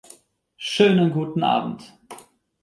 Schönen 0.57 1.11
guten 1.11 1.43
Abend. 1.43 1.95